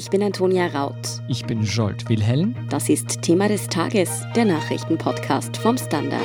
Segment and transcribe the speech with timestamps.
[0.00, 1.20] ich bin Antonia Raut.
[1.28, 2.54] Ich bin Jolt Wilhelm.
[2.70, 6.24] Das ist Thema des Tages, der Nachrichtenpodcast vom Standard.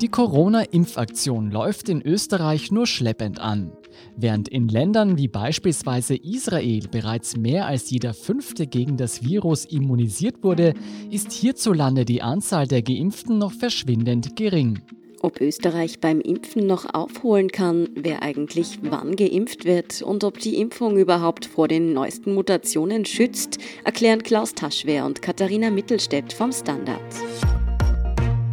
[0.00, 3.70] Die Corona-Impfaktion läuft in Österreich nur schleppend an.
[4.16, 10.42] Während in Ländern wie beispielsweise Israel bereits mehr als jeder Fünfte gegen das Virus immunisiert
[10.42, 10.74] wurde,
[11.08, 14.82] ist hierzulande die Anzahl der Geimpften noch verschwindend gering.
[15.22, 20.60] Ob Österreich beim Impfen noch aufholen kann, wer eigentlich wann geimpft wird und ob die
[20.60, 27.00] Impfung überhaupt vor den neuesten Mutationen schützt, erklären Klaus Taschwer und Katharina Mittelstädt vom Standard.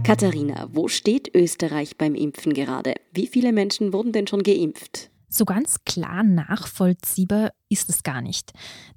[0.03, 2.95] Katharina, wo steht Österreich beim Impfen gerade?
[3.13, 5.09] Wie viele Menschen wurden denn schon geimpft?
[5.35, 8.51] So ganz klar nachvollziehbar ist es gar nicht.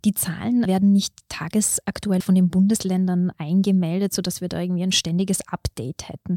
[0.05, 5.41] Die Zahlen werden nicht tagesaktuell von den Bundesländern eingemeldet, sodass wir da irgendwie ein ständiges
[5.49, 6.37] Update hätten.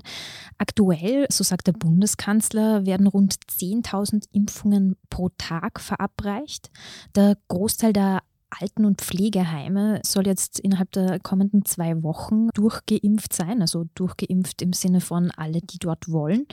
[0.57, 6.71] Aktuell, so sagt der Bundeskanzler, werden rund 10.000 Impfungen pro Tag verabreicht.
[7.13, 13.61] Der Großteil der Alten- und Pflegeheime soll jetzt innerhalb der kommenden zwei Wochen durchgeimpft sein,
[13.61, 16.45] also durchgeimpft im Sinne von alle, die dort wollen.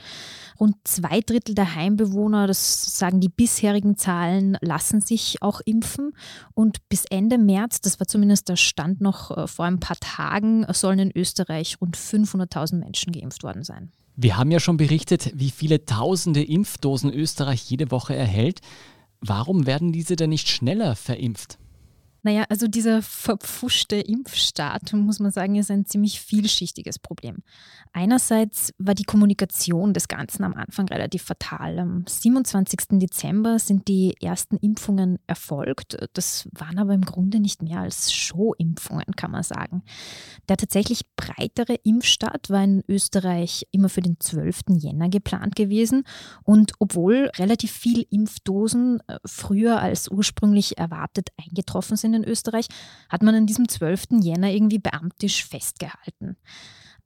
[0.59, 6.13] Rund zwei Drittel der Heimbewohner, das sagen die bisherigen Zahlen, lassen sich auch impfen.
[6.53, 10.65] Und bis Ende März, das war zumindest der Stand noch äh, vor ein paar Tagen,
[10.73, 13.91] sollen in Österreich rund 500.000 Menschen geimpft worden sein.
[14.15, 18.61] Wir haben ja schon berichtet, wie viele tausende Impfdosen Österreich jede Woche erhält.
[19.21, 21.59] Warum werden diese denn nicht schneller verimpft?
[22.23, 27.43] Naja, also dieser verpfuschte Impfstaat, muss man sagen, ist ein ziemlich vielschichtiges Problem.
[27.93, 31.79] Einerseits war die Kommunikation des Ganzen am Anfang relativ fatal.
[31.79, 32.99] Am 27.
[32.99, 35.97] Dezember sind die ersten Impfungen erfolgt.
[36.13, 39.83] Das waren aber im Grunde nicht mehr als Show-Impfungen, kann man sagen.
[40.49, 44.61] Der tatsächlich breitere Impfstart war in Österreich immer für den 12.
[44.77, 46.03] Jänner geplant gewesen.
[46.43, 52.67] Und obwohl relativ viel Impfdosen äh, früher als ursprünglich erwartet eingetroffen sind, in Österreich,
[53.09, 54.21] hat man an diesem 12.
[54.21, 56.37] Jänner irgendwie beamtisch festgehalten.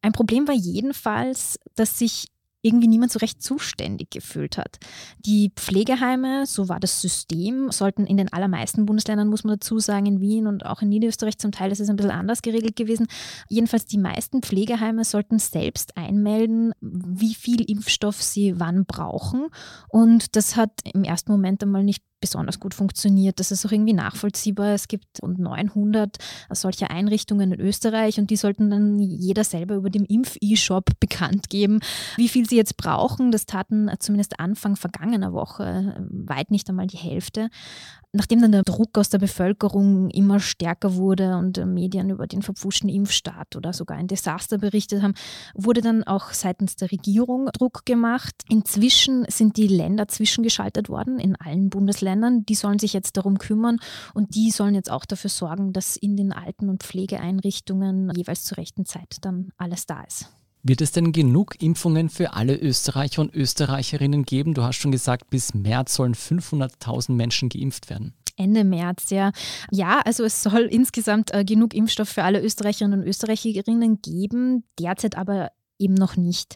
[0.01, 2.28] Ein Problem war jedenfalls, dass sich
[2.63, 4.78] irgendwie niemand so recht zuständig gefühlt hat.
[5.19, 10.06] Die Pflegeheime, so war das System, sollten in den allermeisten Bundesländern, muss man dazu sagen,
[10.06, 13.07] in Wien und auch in Niederösterreich zum Teil ist es ein bisschen anders geregelt gewesen.
[13.50, 19.47] Jedenfalls die meisten Pflegeheime sollten selbst einmelden, wie viel Impfstoff sie wann brauchen.
[19.90, 23.39] Und das hat im ersten Moment einmal nicht besonders gut funktioniert.
[23.39, 24.73] Das ist auch irgendwie nachvollziehbar.
[24.73, 26.17] Es gibt rund 900
[26.51, 31.79] solcher Einrichtungen in Österreich und die sollten dann jeder selber über dem Impf-E-Shop bekannt geben,
[32.15, 33.31] wie viel sie jetzt brauchen.
[33.31, 37.49] Das taten zumindest Anfang vergangener Woche weit nicht einmal die Hälfte
[38.13, 42.89] nachdem dann der Druck aus der Bevölkerung immer stärker wurde und Medien über den verpfuschten
[42.89, 45.13] Impfstaat oder sogar ein Desaster berichtet haben,
[45.55, 48.35] wurde dann auch seitens der Regierung Druck gemacht.
[48.49, 52.45] Inzwischen sind die Länder zwischengeschaltet worden in allen Bundesländern.
[52.45, 53.77] Die sollen sich jetzt darum kümmern
[54.13, 58.57] und die sollen jetzt auch dafür sorgen, dass in den Alten- und Pflegeeinrichtungen jeweils zur
[58.57, 60.29] rechten Zeit dann alles da ist.
[60.63, 64.53] Wird es denn genug Impfungen für alle Österreicher und Österreicherinnen geben?
[64.53, 68.13] Du hast schon gesagt, bis März sollen 500.000 Menschen geimpft werden.
[68.38, 69.31] Ende März, ja.
[69.72, 75.17] Ja, also es soll insgesamt äh, genug Impfstoff für alle Österreicherinnen und Österreicherinnen geben, derzeit
[75.17, 76.55] aber eben noch nicht.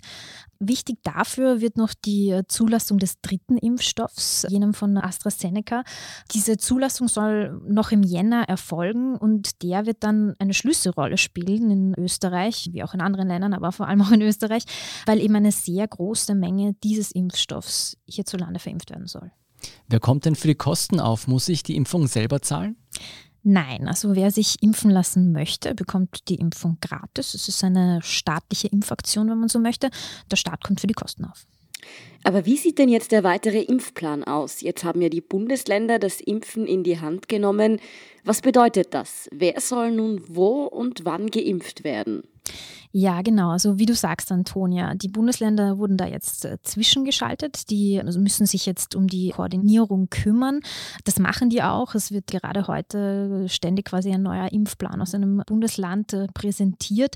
[0.60, 5.84] Wichtig dafür wird noch die äh, Zulassung des dritten Impfstoffs, jenem von AstraZeneca.
[6.34, 11.94] Diese Zulassung soll noch im Jänner erfolgen und der wird dann eine Schlüsselrolle spielen in
[11.98, 14.64] Österreich, wie auch in anderen Ländern, aber vor allem auch in Österreich,
[15.06, 19.32] weil eben eine sehr große Menge dieses Impfstoffs hierzulande verimpft werden soll.
[19.88, 21.28] Wer kommt denn für die Kosten auf?
[21.28, 22.78] Muss ich die Impfung selber zahlen?
[23.48, 27.36] Nein, also wer sich impfen lassen möchte, bekommt die Impfung gratis.
[27.36, 29.92] Es ist eine staatliche Impfaktion, wenn man so möchte.
[30.32, 31.46] Der Staat kommt für die Kosten auf.
[32.24, 34.62] Aber wie sieht denn jetzt der weitere Impfplan aus?
[34.62, 37.80] Jetzt haben ja die Bundesländer das Impfen in die Hand genommen.
[38.24, 39.30] Was bedeutet das?
[39.32, 42.24] Wer soll nun wo und wann geimpft werden?
[42.98, 43.50] Ja, genau.
[43.50, 47.70] Also wie du sagst, Antonia, die Bundesländer wurden da jetzt äh, zwischengeschaltet.
[47.70, 50.62] Die also müssen sich jetzt um die Koordinierung kümmern.
[51.04, 51.94] Das machen die auch.
[51.94, 57.16] Es wird gerade heute ständig quasi ein neuer Impfplan aus einem Bundesland äh, präsentiert.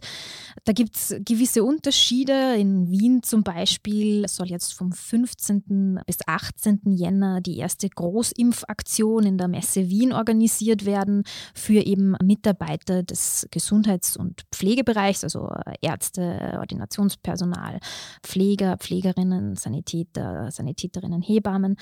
[0.65, 2.55] Da gibt es gewisse Unterschiede.
[2.57, 6.01] In Wien zum Beispiel soll jetzt vom 15.
[6.05, 6.81] bis 18.
[6.87, 14.17] Jänner die erste Großimpfaktion in der Messe Wien organisiert werden für eben Mitarbeiter des Gesundheits-
[14.17, 15.49] und Pflegebereichs Bereichs, also
[15.81, 17.79] Ärzte, Ordinationspersonal,
[18.23, 21.75] Pfleger, Pflegerinnen, Sanitäter, Sanitäterinnen, Hebammen.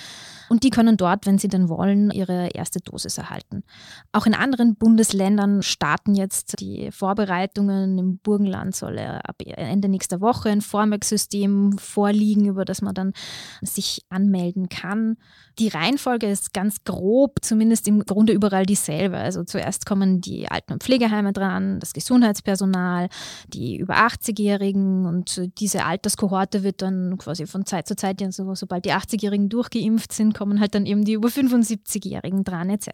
[0.50, 3.64] Und die können dort, wenn sie denn wollen, ihre erste Dosis erhalten.
[4.12, 7.98] Auch in anderen Bundesländern starten jetzt die Vorbereitungen.
[7.98, 13.14] Im Burgenland soll ab Ende nächster Woche ein Vormerksystem vorliegen, über das man dann
[13.62, 15.18] sich anmelden kann.
[15.60, 19.18] Die Reihenfolge ist ganz grob, zumindest im Grunde überall dieselbe.
[19.18, 23.10] Also zuerst kommen die Alten- und Pflegeheime dran, das Gesundheitspersonal,
[23.48, 28.86] die über 80-Jährigen und diese Alterskohorte wird dann quasi von Zeit zu Zeit, also sobald
[28.86, 32.90] die 80-Jährigen durchgeimpft sind, kommen halt dann eben die über 75-Jährigen dran etc.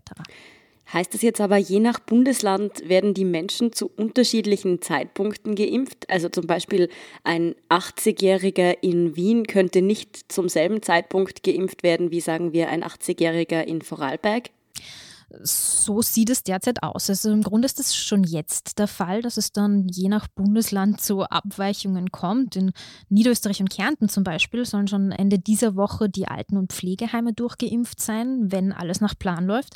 [0.92, 6.10] Heißt das jetzt aber, je nach Bundesland werden die Menschen zu unterschiedlichen Zeitpunkten geimpft?
[6.10, 6.90] Also zum Beispiel
[7.24, 12.84] ein 80-Jähriger in Wien könnte nicht zum selben Zeitpunkt geimpft werden wie, sagen wir, ein
[12.84, 14.50] 80-Jähriger in Vorarlberg?
[15.42, 17.10] So sieht es derzeit aus.
[17.10, 21.02] Also im Grunde ist das schon jetzt der Fall, dass es dann je nach Bundesland
[21.02, 22.56] zu Abweichungen kommt.
[22.56, 22.72] In
[23.10, 28.00] Niederösterreich und Kärnten zum Beispiel sollen schon Ende dieser Woche die Alten- und Pflegeheime durchgeimpft
[28.00, 29.74] sein, wenn alles nach Plan läuft.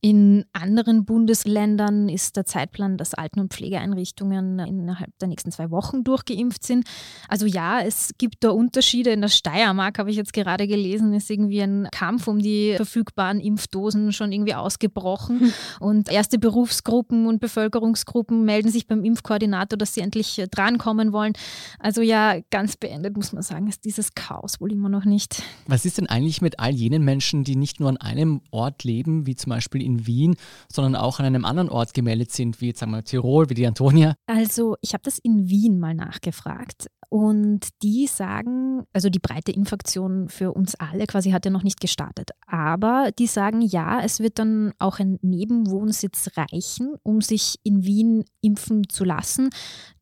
[0.00, 6.04] In anderen Bundesländern ist der Zeitplan, dass Alten- und Pflegeeinrichtungen innerhalb der nächsten zwei Wochen
[6.04, 6.86] durchgeimpft sind.
[7.28, 9.10] Also ja, es gibt da Unterschiede.
[9.10, 13.40] In der Steiermark habe ich jetzt gerade gelesen, ist irgendwie ein Kampf um die verfügbaren
[13.40, 15.40] Impfdosen schon irgendwie ausgebrochen gebrochen.
[15.40, 15.52] Hm.
[15.80, 21.32] Und erste Berufsgruppen und Bevölkerungsgruppen melden sich beim Impfkoordinator, dass sie endlich äh, drankommen wollen.
[21.78, 25.42] Also ja, ganz beendet muss man sagen, ist dieses Chaos wohl immer noch nicht.
[25.66, 29.26] Was ist denn eigentlich mit all jenen Menschen, die nicht nur an einem Ort leben,
[29.26, 30.36] wie zum Beispiel in Wien,
[30.70, 34.14] sondern auch an einem anderen Ort gemeldet sind, wie jetzt wir Tirol, wie die Antonia?
[34.26, 36.88] Also ich habe das in Wien mal nachgefragt.
[37.08, 41.80] Und die sagen, also die breite Infektion für uns alle quasi hat ja noch nicht
[41.80, 42.30] gestartet.
[42.46, 48.24] Aber die sagen, ja, es wird dann auch ein Nebenwohnsitz reichen, um sich in Wien
[48.40, 49.50] impfen zu lassen.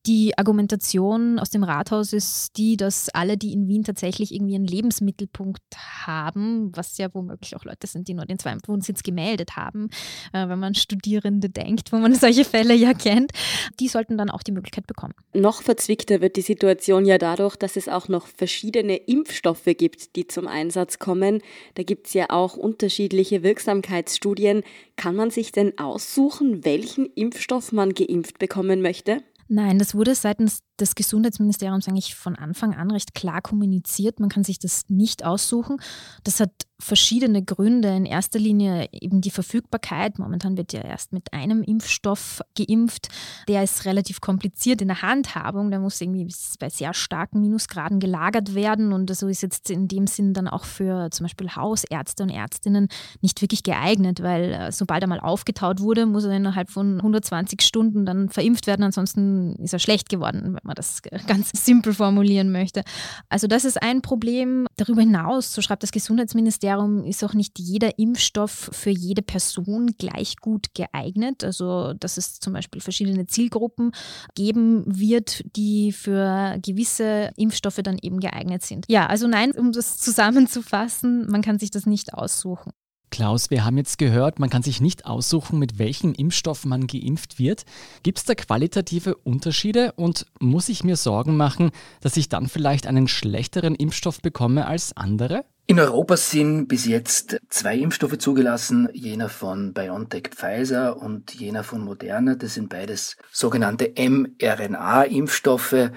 [0.07, 4.67] Die Argumentation aus dem Rathaus ist die, dass alle, die in Wien tatsächlich irgendwie einen
[4.67, 5.63] Lebensmittelpunkt
[6.05, 9.89] haben, was ja womöglich auch Leute sind, die nur den zweiten Wohnsitz gemeldet haben,
[10.35, 13.33] äh, wenn man Studierende denkt, wo man solche Fälle ja kennt,
[13.81, 15.15] die sollten dann auch die Möglichkeit bekommen.
[15.33, 20.29] Noch verzwickter wird die Situation ja dadurch, dass es auch noch verschiedene Impfstoffe gibt, die
[20.29, 21.43] zum Einsatz kommen.
[21.75, 24.63] Da gibt es ja auch unterschiedliche Wirksamkeitsstudien.
[24.97, 29.23] Kann man sich denn aussuchen, welchen Impfstoff man geimpft bekommen möchte?
[29.49, 34.21] Nein, das wurde seitens des Gesundheitsministeriums eigentlich von Anfang an recht klar kommuniziert.
[34.21, 35.79] Man kann sich das nicht aussuchen.
[36.25, 36.51] Das hat
[36.81, 37.89] verschiedene Gründe.
[37.89, 40.19] In erster Linie eben die Verfügbarkeit.
[40.19, 43.09] Momentan wird ja erst mit einem Impfstoff geimpft.
[43.49, 45.71] Der ist relativ kompliziert in der Handhabung.
[45.71, 46.29] Der muss irgendwie
[46.59, 48.93] bei sehr starken Minusgraden gelagert werden.
[48.93, 52.89] Und so ist jetzt in dem Sinn dann auch für zum Beispiel Hausärzte und Ärztinnen
[53.21, 57.63] nicht wirklich geeignet, weil äh, sobald er mal aufgetaut wurde, muss er innerhalb von 120
[57.63, 58.83] Stunden dann verimpft werden.
[58.83, 62.83] Ansonsten ist er schlecht geworden, wenn man das ganz simpel formulieren möchte.
[63.29, 64.67] Also das ist ein Problem.
[64.77, 70.37] Darüber hinaus, so schreibt das Gesundheitsministerium, ist auch nicht jeder Impfstoff für jede Person gleich
[70.37, 71.45] gut geeignet.
[71.45, 73.93] Also, dass es zum Beispiel verschiedene Zielgruppen
[74.35, 78.87] geben wird, die für gewisse Impfstoffe dann eben geeignet sind.
[78.89, 82.73] Ja, also nein, um das zusammenzufassen, man kann sich das nicht aussuchen.
[83.15, 87.39] Klaus, wir haben jetzt gehört, man kann sich nicht aussuchen, mit welchem Impfstoff man geimpft
[87.39, 87.65] wird.
[88.03, 91.71] Gibt es da qualitative Unterschiede und muss ich mir Sorgen machen,
[92.01, 95.45] dass ich dann vielleicht einen schlechteren Impfstoff bekomme als andere?
[95.69, 101.85] In Europa sind bis jetzt zwei Impfstoffe zugelassen, jener von BioNTech Pfizer und jener von
[101.85, 102.35] Moderna.
[102.35, 105.93] Das sind beides sogenannte mRNA-Impfstoffe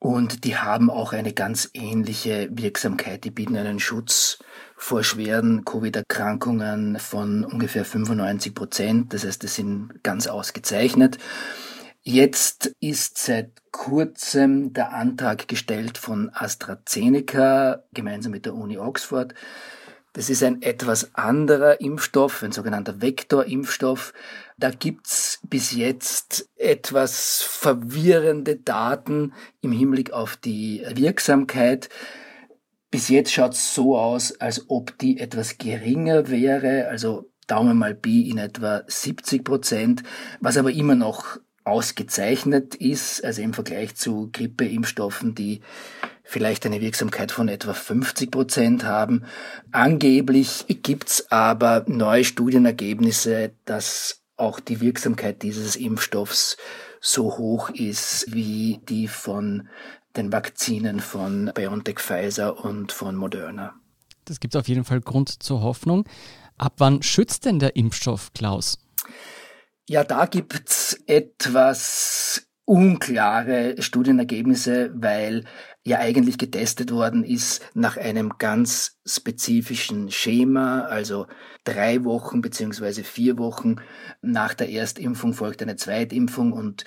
[0.00, 3.22] und die haben auch eine ganz ähnliche Wirksamkeit.
[3.24, 4.38] Die bieten einen Schutz
[4.74, 9.12] vor schweren Covid-Erkrankungen von ungefähr 95 Prozent.
[9.12, 11.18] Das heißt, das sind ganz ausgezeichnet.
[12.02, 19.34] Jetzt ist seit kurzem der Antrag gestellt von AstraZeneca gemeinsam mit der Uni Oxford.
[20.12, 24.12] Das ist ein etwas anderer Impfstoff, ein sogenannter Vektorimpfstoff.
[24.58, 31.88] Da gibt's bis jetzt etwas verwirrende Daten im Hinblick auf die Wirksamkeit.
[32.90, 38.22] Bis jetzt schaut's so aus, als ob die etwas geringer wäre, also Daumen mal B
[38.22, 40.02] in etwa 70 Prozent,
[40.40, 45.60] was aber immer noch ausgezeichnet ist, also im Vergleich zu Grippeimpfstoffen, die
[46.30, 49.24] vielleicht eine Wirksamkeit von etwa 50 Prozent haben.
[49.72, 56.56] Angeblich gibt's aber neue Studienergebnisse, dass auch die Wirksamkeit dieses Impfstoffs
[57.00, 59.68] so hoch ist wie die von
[60.16, 63.74] den Vakzinen von BioNTech Pfizer und von Moderna.
[64.24, 66.08] Das gibt auf jeden Fall Grund zur Hoffnung.
[66.58, 68.78] Ab wann schützt denn der Impfstoff, Klaus?
[69.88, 75.42] Ja, da gibt's etwas unklare Studienergebnisse, weil
[75.82, 81.26] ja eigentlich getestet worden ist nach einem ganz spezifischen Schema, also
[81.64, 83.78] drei Wochen beziehungsweise vier Wochen
[84.22, 86.84] nach der Erstimpfung folgt eine Zweitimpfung und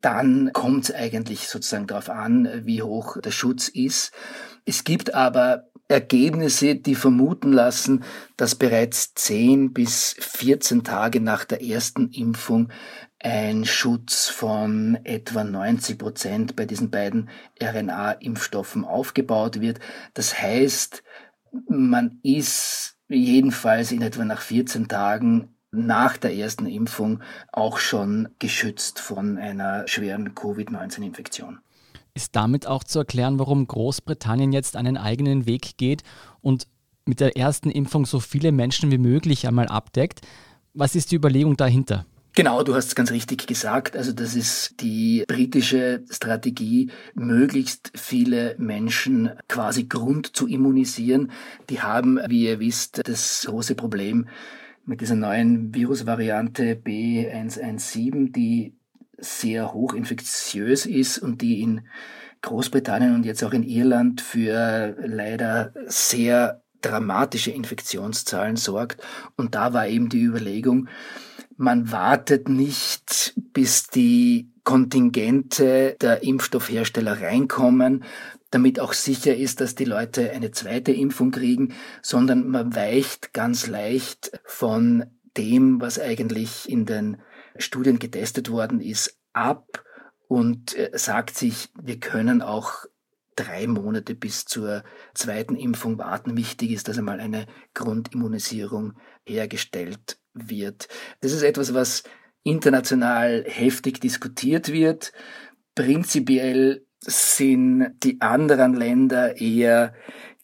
[0.00, 4.12] dann kommt es eigentlich sozusagen darauf an, wie hoch der Schutz ist.
[4.64, 8.04] Es gibt aber Ergebnisse, die vermuten lassen,
[8.36, 12.70] dass bereits 10 bis 14 Tage nach der ersten Impfung
[13.20, 17.28] ein Schutz von etwa 90 Prozent bei diesen beiden
[17.60, 19.80] RNA-Impfstoffen aufgebaut wird.
[20.14, 21.02] Das heißt,
[21.68, 27.20] man ist jedenfalls in etwa nach 14 Tagen nach der ersten Impfung
[27.52, 31.58] auch schon geschützt von einer schweren Covid-19-Infektion.
[32.14, 36.02] Ist damit auch zu erklären, warum Großbritannien jetzt einen eigenen Weg geht
[36.40, 36.66] und
[37.04, 40.20] mit der ersten Impfung so viele Menschen wie möglich einmal abdeckt?
[40.74, 42.06] Was ist die Überlegung dahinter?
[42.38, 43.96] Genau, du hast es ganz richtig gesagt.
[43.96, 51.32] Also das ist die britische Strategie, möglichst viele Menschen quasi Grund zu immunisieren.
[51.68, 54.28] Die haben, wie ihr wisst, das große Problem
[54.84, 58.76] mit dieser neuen Virusvariante B117, die
[59.16, 61.88] sehr hochinfektiös ist und die in
[62.42, 69.02] Großbritannien und jetzt auch in Irland für leider sehr dramatische Infektionszahlen sorgt.
[69.34, 70.88] Und da war eben die Überlegung,
[71.58, 78.04] man wartet nicht, bis die Kontingente der Impfstoffhersteller reinkommen,
[78.50, 83.66] damit auch sicher ist, dass die Leute eine zweite Impfung kriegen, sondern man weicht ganz
[83.66, 87.18] leicht von dem, was eigentlich in den
[87.56, 89.84] Studien getestet worden ist, ab
[90.28, 92.86] und äh, sagt sich, wir können auch
[93.34, 94.84] drei Monate bis zur
[95.14, 96.36] zweiten Impfung warten.
[96.36, 98.94] Wichtig ist, dass einmal eine Grundimmunisierung
[99.26, 100.88] hergestellt wird.
[101.20, 102.04] Das ist etwas, was
[102.42, 105.12] international heftig diskutiert wird.
[105.74, 109.94] Prinzipiell sind die anderen Länder eher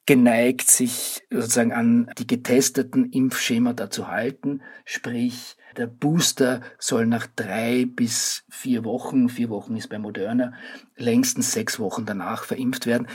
[0.07, 4.63] geneigt, sich sozusagen an die getesteten Impfschemata zu halten.
[4.85, 10.53] Sprich, der Booster soll nach drei bis vier Wochen, vier Wochen ist bei Moderna,
[10.97, 13.09] längstens sechs Wochen danach verimpft werden.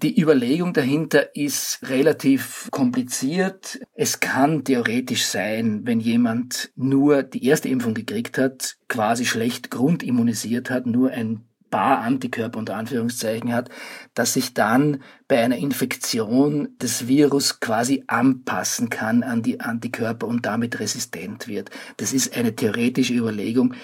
[0.00, 3.80] Die Überlegung dahinter ist relativ kompliziert.
[3.94, 10.70] Es kann theoretisch sein, wenn jemand nur die erste Impfung gekriegt hat, quasi schlecht grundimmunisiert
[10.70, 13.70] hat, nur ein paar Antikörper unter Anführungszeichen hat,
[14.14, 20.46] dass sich dann bei einer Infektion das Virus quasi anpassen kann an die Antikörper und
[20.46, 21.70] damit resistent wird.
[21.96, 23.74] Das ist eine theoretische Überlegung,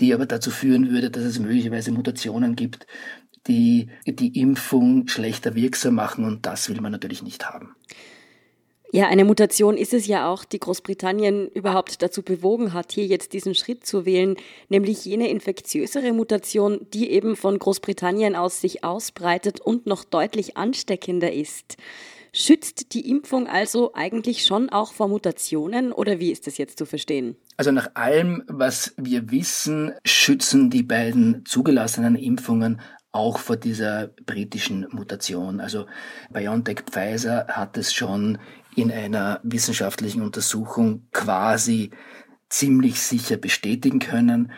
[0.00, 2.86] die aber dazu führen würde, dass es möglicherweise Mutationen gibt,
[3.46, 7.74] die die Impfung schlechter wirksam machen und das will man natürlich nicht haben.
[8.94, 13.32] Ja, eine Mutation ist es ja auch, die Großbritannien überhaupt dazu bewogen hat, hier jetzt
[13.32, 14.36] diesen Schritt zu wählen,
[14.68, 21.32] nämlich jene infektiösere Mutation, die eben von Großbritannien aus sich ausbreitet und noch deutlich ansteckender
[21.32, 21.78] ist.
[22.34, 26.84] Schützt die Impfung also eigentlich schon auch vor Mutationen oder wie ist das jetzt zu
[26.84, 27.36] verstehen?
[27.56, 32.80] Also nach allem, was wir wissen, schützen die beiden zugelassenen Impfungen
[33.12, 35.60] auch vor dieser britischen Mutation.
[35.60, 35.86] Also
[36.30, 38.38] BioNTech Pfizer hat es schon
[38.74, 41.90] in einer wissenschaftlichen Untersuchung quasi
[42.48, 44.50] ziemlich sicher bestätigen können.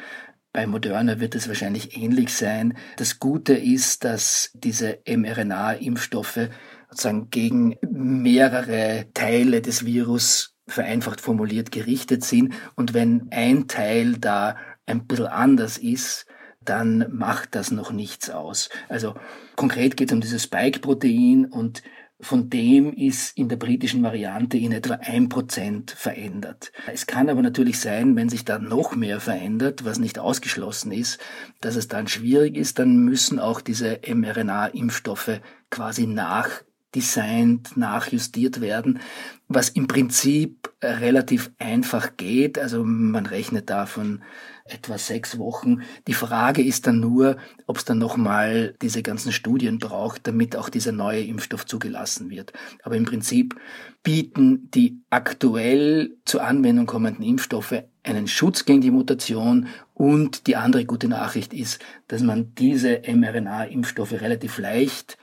[0.52, 2.78] Bei Moderna wird es wahrscheinlich ähnlich sein.
[2.96, 6.48] Das Gute ist, dass diese mRNA-Impfstoffe
[6.90, 12.54] sozusagen gegen mehrere Teile des Virus vereinfacht formuliert gerichtet sind.
[12.76, 14.56] Und wenn ein Teil da
[14.86, 16.26] ein bisschen anders ist,
[16.64, 18.68] dann macht das noch nichts aus.
[18.88, 19.14] Also
[19.56, 21.82] konkret geht es um dieses Spike-Protein und
[22.20, 26.72] von dem ist in der britischen Variante in etwa ein Prozent verändert.
[26.92, 31.18] Es kann aber natürlich sein, wenn sich da noch mehr verändert, was nicht ausgeschlossen ist,
[31.60, 35.40] dass es dann schwierig ist, dann müssen auch diese mRNA-Impfstoffe
[35.70, 39.00] quasi nachdesignt, nachjustiert werden,
[39.48, 42.58] was im Prinzip relativ einfach geht.
[42.58, 44.22] Also man rechnet davon
[44.66, 45.82] etwa sechs Wochen.
[46.06, 50.70] Die Frage ist dann nur, ob es dann nochmal diese ganzen Studien braucht, damit auch
[50.70, 52.52] dieser neue Impfstoff zugelassen wird.
[52.82, 53.60] Aber im Prinzip
[54.02, 60.86] bieten die aktuell zur Anwendung kommenden Impfstoffe einen Schutz gegen die Mutation und die andere
[60.86, 65.18] gute Nachricht ist, dass man diese mRNA-Impfstoffe relativ leicht,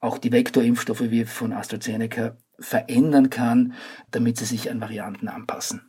[0.00, 3.74] auch die Vektorimpfstoffe wie von AstraZeneca, verändern kann,
[4.10, 5.85] damit sie sich an Varianten anpassen.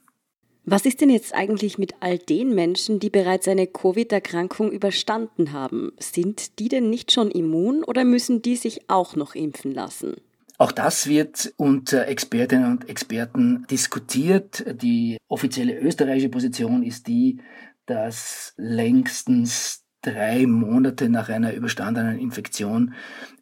[0.70, 5.94] Was ist denn jetzt eigentlich mit all den Menschen, die bereits eine Covid-Erkrankung überstanden haben?
[5.98, 10.16] Sind die denn nicht schon immun oder müssen die sich auch noch impfen lassen?
[10.58, 14.66] Auch das wird unter Expertinnen und Experten diskutiert.
[14.82, 17.40] Die offizielle österreichische Position ist die,
[17.86, 22.94] dass längstens drei Monate nach einer überstandenen Infektion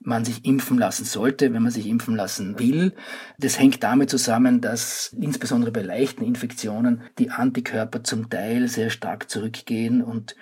[0.01, 2.93] man sich impfen lassen sollte, wenn man sich impfen lassen will.
[3.37, 9.29] Das hängt damit zusammen, dass insbesondere bei leichten Infektionen die Antikörper zum Teil sehr stark
[9.29, 10.35] zurückgehen und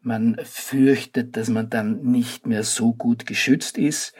[0.00, 4.14] man fürchtet, dass man dann nicht mehr so gut geschützt ist.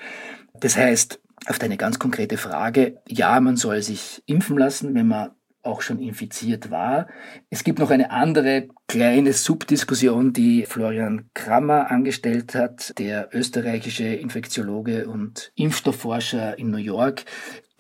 [0.59, 5.33] Das heißt, auf deine ganz konkrete Frage, ja, man soll sich impfen lassen, wenn man
[5.65, 7.09] auch schon infiziert war.
[7.51, 15.09] Es gibt noch eine andere kleine Subdiskussion, die Florian Krammer angestellt hat, der österreichische Infektiologe
[15.09, 17.25] und Impfstoffforscher in New York,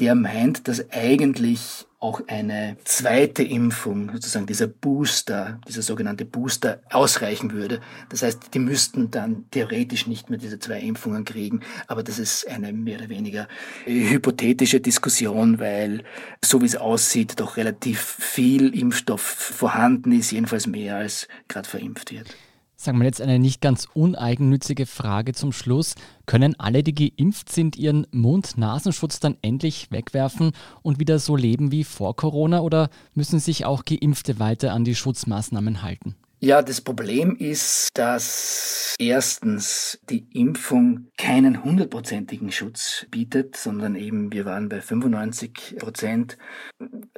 [0.01, 7.53] der meint, dass eigentlich auch eine zweite Impfung, sozusagen dieser Booster, dieser sogenannte Booster ausreichen
[7.53, 7.81] würde.
[8.11, 12.47] Das heißt, die müssten dann theoretisch nicht mehr diese zwei Impfungen kriegen, aber das ist
[12.47, 13.49] eine mehr oder weniger
[13.87, 16.05] hypothetische Diskussion, weil
[16.45, 22.13] so wie es aussieht, doch relativ viel Impfstoff vorhanden ist, jedenfalls mehr als gerade verimpft
[22.13, 22.37] wird.
[22.85, 25.95] Sagen wir jetzt eine nicht ganz uneigennützige Frage zum Schluss.
[26.27, 31.85] Können alle, die geimpft sind, ihren Mund-Nasenschutz dann endlich wegwerfen und wieder so leben wie
[31.85, 36.15] vor Corona oder müssen sich auch Geimpfte weiter an die Schutzmaßnahmen halten?
[36.41, 44.45] Ja, das Problem ist, dass erstens die Impfung keinen hundertprozentigen Schutz bietet, sondern eben wir
[44.45, 46.37] waren bei 95 Prozent.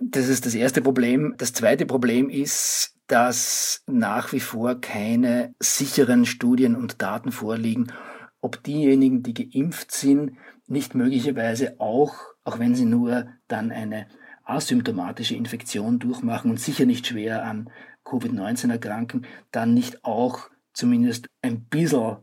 [0.01, 1.35] Das ist das erste Problem.
[1.39, 7.93] Das zweite Problem ist, dass nach wie vor keine sicheren Studien und Daten vorliegen,
[8.41, 10.37] ob diejenigen, die geimpft sind,
[10.67, 14.07] nicht möglicherweise auch, auch wenn sie nur dann eine
[14.45, 17.71] asymptomatische Infektion durchmachen und sicher nicht schwer an
[18.05, 22.19] Covid-19 erkranken, dann nicht auch zumindest ein bisschen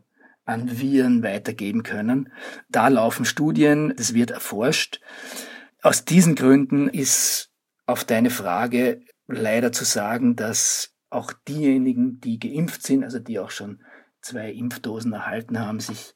[0.46, 2.32] an Viren weitergeben können.
[2.68, 5.00] Da laufen Studien, das wird erforscht.
[5.82, 7.50] Aus diesen Gründen ist
[7.86, 13.50] auf deine Frage leider zu sagen, dass auch diejenigen, die geimpft sind, also die auch
[13.50, 13.80] schon
[14.20, 16.14] zwei Impfdosen erhalten haben, sich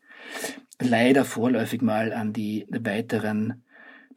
[0.80, 3.62] leider vorläufig mal an die weiteren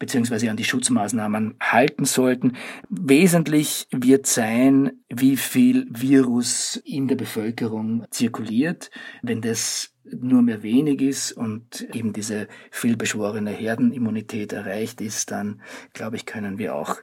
[0.02, 2.58] beziehungsweise an die Schutzmaßnahmen halten sollten.
[2.90, 8.90] Wesentlich wird sein, wie viel Virus in der Bevölkerung zirkuliert.
[9.22, 15.62] Wenn das nur mehr wenig ist und eben diese vielbeschworene Herdenimmunität erreicht ist, dann
[15.94, 16.98] glaube ich, können wir auch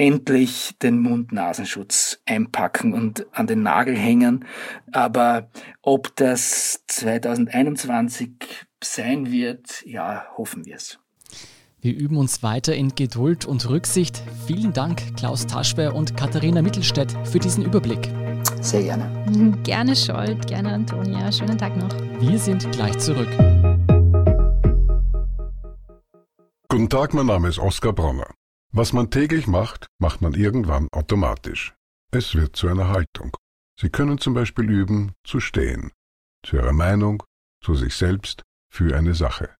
[0.00, 4.46] endlich den Mund-Nasenschutz einpacken und an den Nagel hängen.
[4.92, 5.50] Aber
[5.82, 8.30] ob das 2021
[8.82, 10.98] sein wird, ja, hoffen wir es.
[11.82, 14.22] Wir üben uns weiter in Geduld und Rücksicht.
[14.46, 18.10] Vielen Dank, Klaus Taschwer und Katharina Mittelstädt, für diesen Überblick.
[18.62, 19.06] Sehr gerne.
[19.64, 21.30] Gerne Scholt, gerne Antonia.
[21.30, 21.90] Schönen Tag noch.
[22.20, 23.28] Wir sind gleich zurück.
[26.68, 28.39] Guten Tag, mein Name ist Oskar Bronner.
[28.72, 31.74] Was man täglich macht, macht man irgendwann automatisch.
[32.12, 33.36] Es wird zu einer Haltung.
[33.80, 35.90] Sie können zum Beispiel üben, zu stehen.
[36.44, 37.22] Zu Ihrer Meinung,
[37.64, 39.56] zu sich selbst, für eine Sache.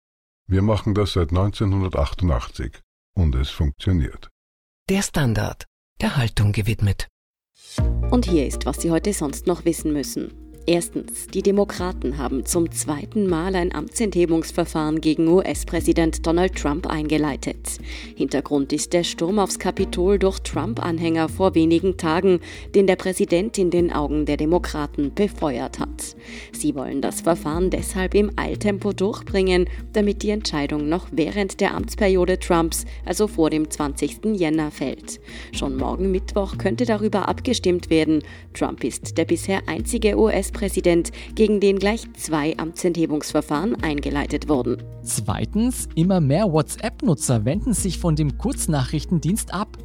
[0.47, 2.81] Wir machen das seit 1988
[3.17, 4.29] und es funktioniert.
[4.89, 5.67] Der Standard,
[6.01, 7.09] der Haltung gewidmet.
[8.11, 10.50] Und hier ist, was Sie heute sonst noch wissen müssen.
[10.73, 17.79] Erstens, die Demokraten haben zum zweiten Mal ein Amtsenthebungsverfahren gegen US-Präsident Donald Trump eingeleitet.
[18.15, 22.39] Hintergrund ist der Sturm aufs Kapitol durch Trump-Anhänger vor wenigen Tagen,
[22.73, 26.15] den der Präsident in den Augen der Demokraten befeuert hat.
[26.53, 32.39] Sie wollen das Verfahren deshalb im Eiltempo durchbringen, damit die Entscheidung noch während der Amtsperiode
[32.39, 34.21] Trumps, also vor dem 20.
[34.37, 35.19] Jänner, fällt.
[35.51, 38.23] Schon morgen Mittwoch könnte darüber abgestimmt werden.
[38.55, 44.83] Trump ist der bisher einzige US US-Präsident, gegen den gleich zwei Amtsenthebungsverfahren eingeleitet wurden.
[45.03, 49.79] Zweitens, immer mehr WhatsApp-Nutzer wenden sich von dem Kurznachrichtendienst ab.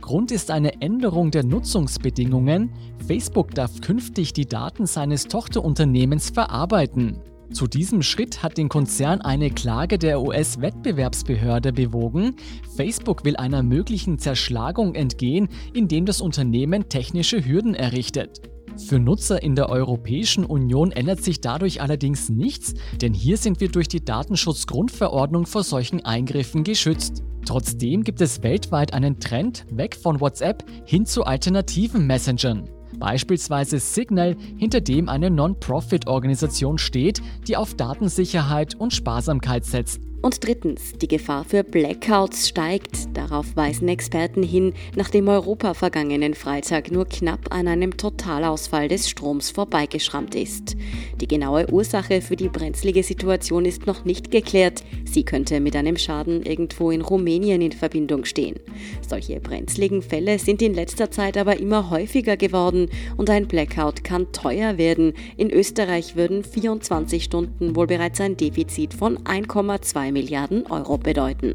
[0.00, 2.70] Grund ist eine Änderung der Nutzungsbedingungen.
[3.06, 7.20] Facebook darf künftig die Daten seines Tochterunternehmens verarbeiten.
[7.52, 12.36] Zu diesem Schritt hat den Konzern eine Klage der US-Wettbewerbsbehörde bewogen.
[12.76, 18.51] Facebook will einer möglichen Zerschlagung entgehen, indem das Unternehmen technische Hürden errichtet.
[18.76, 23.68] Für Nutzer in der Europäischen Union ändert sich dadurch allerdings nichts, denn hier sind wir
[23.68, 27.22] durch die Datenschutzgrundverordnung vor solchen Eingriffen geschützt.
[27.44, 32.68] Trotzdem gibt es weltweit einen Trend weg von WhatsApp hin zu alternativen Messengern.
[32.98, 40.11] Beispielsweise Signal, hinter dem eine Non-Profit-Organisation steht, die auf Datensicherheit und Sparsamkeit setzt.
[40.22, 43.08] Und drittens, die Gefahr für Blackouts steigt.
[43.12, 49.50] Darauf weisen Experten hin, nachdem Europa vergangenen Freitag nur knapp an einem Totalausfall des Stroms
[49.50, 50.76] vorbeigeschrammt ist.
[51.20, 54.84] Die genaue Ursache für die brenzlige Situation ist noch nicht geklärt.
[55.04, 58.60] Sie könnte mit einem Schaden irgendwo in Rumänien in Verbindung stehen.
[59.06, 64.30] Solche brenzligen Fälle sind in letzter Zeit aber immer häufiger geworden und ein Blackout kann
[64.30, 65.14] teuer werden.
[65.36, 71.54] In Österreich würden 24 Stunden wohl bereits ein Defizit von 1,2 Milliarden Euro bedeuten.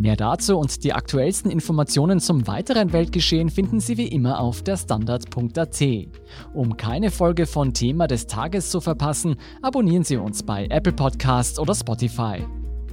[0.00, 4.76] Mehr dazu und die aktuellsten Informationen zum weiteren Weltgeschehen finden Sie wie immer auf der
[4.76, 5.82] Standard.at.
[6.54, 11.58] Um keine Folge von Thema des Tages zu verpassen, abonnieren Sie uns bei Apple Podcasts
[11.58, 12.44] oder Spotify.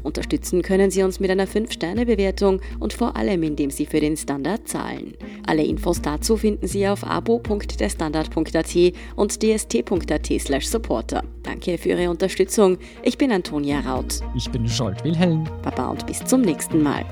[0.06, 4.68] Unterstützen können Sie uns mit einer 5-Sterne-Bewertung und vor allem, indem Sie für den Standard
[4.68, 5.16] zahlen.
[5.46, 8.76] Alle Infos dazu finden Sie auf abo.derstandard.at
[9.16, 11.24] und dst.at/supporter.
[11.44, 12.78] Danke für Ihre Unterstützung.
[13.04, 14.22] Ich bin Antonia Raut.
[14.36, 15.44] Ich bin Scholt Wilhelm.
[15.64, 17.06] Baba und bis zum nächsten Mal.